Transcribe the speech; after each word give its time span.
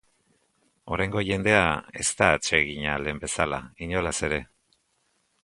Oraingo 0.95 1.21
jendea 1.27 1.67
ez 2.05 2.07
da 2.21 2.31
atsegina 2.39 2.97
lehen 3.05 3.21
bezala, 3.27 3.61
inolaz 3.89 4.17
ere. 4.31 4.43